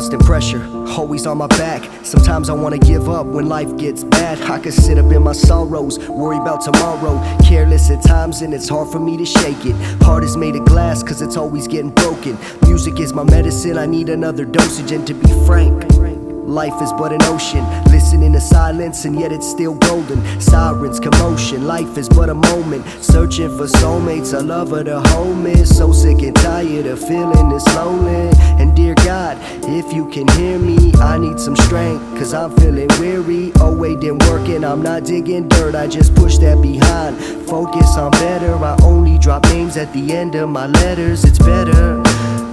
[0.00, 0.64] constant pressure,
[0.96, 1.86] always on my back.
[2.06, 4.40] Sometimes I wanna give up when life gets bad.
[4.50, 7.20] I could sit up in my sorrows, worry about tomorrow.
[7.44, 9.74] Careless at times, and it's hard for me to shake it.
[10.02, 12.38] Heart is made of glass, cause it's always getting broken.
[12.62, 15.99] Music is my medicine, I need another dosage, and to be frank.
[16.50, 20.20] Life is but an ocean, listening to silence, and yet it's still golden.
[20.40, 22.84] Sirens, commotion, life is but a moment.
[23.00, 25.64] Searching for soulmates, a lover to hold me.
[25.64, 28.36] So sick and tired of feeling this lonely.
[28.60, 32.88] And dear God, if you can hear me, I need some strength, cause I'm feeling
[32.98, 33.52] weary.
[33.60, 37.16] Oh, wait, didn't working, I'm not digging dirt, I just push that behind.
[37.48, 41.22] Focus on better, I only drop names at the end of my letters.
[41.22, 42.02] It's better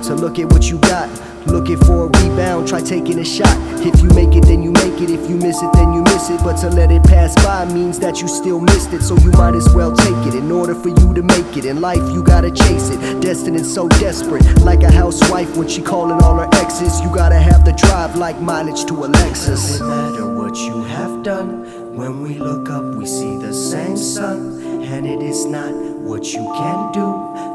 [0.03, 1.09] to look at what you got.
[1.47, 3.55] Looking for a rebound, try taking a shot.
[3.85, 5.09] If you make it, then you make it.
[5.09, 6.39] If you miss it, then you miss it.
[6.43, 9.01] But to let it pass by means that you still missed it.
[9.01, 10.35] So you might as well take it.
[10.35, 13.21] In order for you to make it in life, you gotta chase it.
[13.21, 16.99] Destined so desperate, like a housewife when she calling all her exes.
[17.01, 19.47] You gotta have the drive like mileage to a Lexus.
[19.47, 21.95] Doesn't matter what you have done.
[21.95, 24.83] When we look up, we see the same sun.
[24.83, 25.73] And it is not
[26.07, 27.07] what you can do,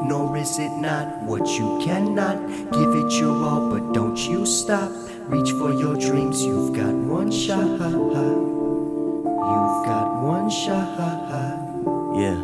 [0.07, 2.37] nor is it not what you cannot.
[2.71, 4.91] Give it your all, but don't you stop.
[5.29, 7.65] Reach for your dreams, you've got one shot.
[7.65, 7.81] You've
[9.87, 10.99] got one shot.
[12.15, 12.39] Yeah.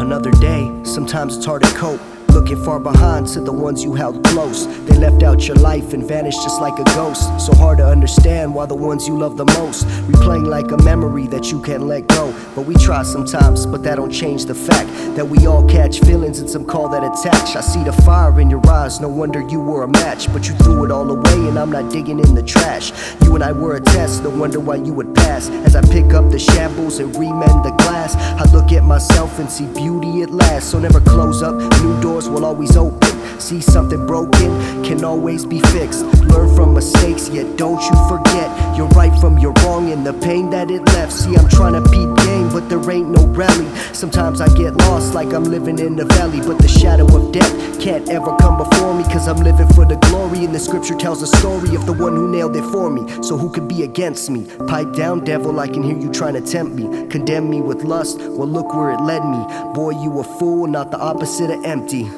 [0.00, 2.00] Another day, sometimes it's hard to cope.
[2.32, 4.66] Looking far behind to the ones you held close.
[4.86, 7.22] They left out your life and vanished just like a ghost.
[7.44, 11.26] So hard to understand why the ones you love the most replaying like a memory
[11.26, 12.32] that you can't let go.
[12.54, 16.38] But we try sometimes, but that don't change the fact that we all catch feelings
[16.38, 17.54] and some call that attach.
[17.54, 20.32] I see the fire in your eyes, no wonder you were a match.
[20.32, 22.92] But you threw it all away and I'm not digging in the trash.
[23.24, 25.50] You and I were a test, no wonder why you would pass.
[25.66, 29.50] As I pick up the shambles and remend the glass, I look at myself and
[29.50, 30.70] see beauty at last.
[30.70, 32.21] So never close up, new doors
[32.52, 33.40] always open.
[33.40, 36.04] See something broken can always be fixed.
[36.32, 40.50] Learn from mistakes, yet don't you forget you're right from your wrong and the pain
[40.50, 41.12] that it left.
[41.12, 43.66] See, I'm trying to beat game, but there ain't no rally.
[43.94, 47.80] Sometimes I get lost like I'm living in the valley, but the shadow of death
[47.80, 50.44] can't ever come before me because I'm living for the glory.
[50.44, 53.10] And the scripture tells a story of the one who nailed it for me.
[53.22, 54.46] So who could be against me?
[54.68, 57.06] Pipe down, devil, I can hear you trying to tempt me.
[57.08, 59.42] Condemn me with lust, well, look where it led me.
[59.72, 62.10] Boy, you a fool, not the opposite of empty.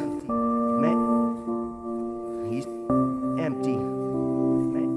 [3.44, 3.76] Empty.
[3.76, 4.90] Man.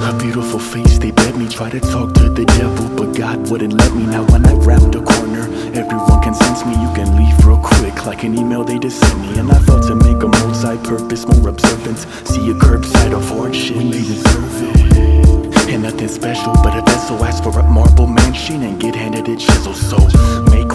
[0.00, 3.74] A beautiful face, they bet me try to talk to the devil, but God wouldn't
[3.74, 4.06] let me.
[4.06, 5.42] Now when I round the corner,
[5.76, 6.72] everyone can sense me.
[6.72, 9.38] You can leave real quick, like an email they just sent me.
[9.38, 12.06] And I felt to make a multi-purpose, more observance.
[12.24, 14.72] See a curbside of hardship, we deserve it.
[15.68, 19.36] And nothing special, but a vessel ask for a marble mansion and get handed a
[19.36, 19.74] chisel.
[19.74, 19.98] So
[20.50, 20.71] make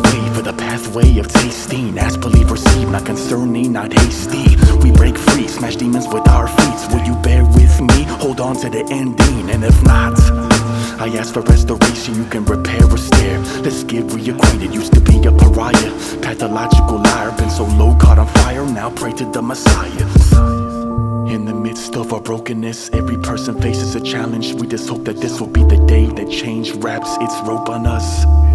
[0.78, 1.98] way pathway of tasting.
[1.98, 4.56] Ask, believe, receive, not concerning, not hasty.
[4.84, 6.80] We break free, smash demons with our feet.
[6.92, 8.04] Will you bear with me?
[8.22, 10.20] Hold on to the ending, and if not,
[11.00, 12.16] I ask for restoration.
[12.16, 13.40] You can repair or stare.
[13.62, 14.74] Let's get reacquainted.
[14.74, 17.32] Used to be a pariah, pathological liar.
[17.38, 18.66] Been so low, caught on fire.
[18.66, 20.08] Now pray to the Messiah.
[21.28, 24.54] In the midst of our brokenness, every person faces a challenge.
[24.54, 27.68] We just hope that this will be the day that change wraps its rope.
[27.68, 28.47] On us.